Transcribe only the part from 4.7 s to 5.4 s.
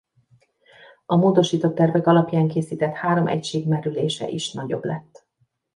lett.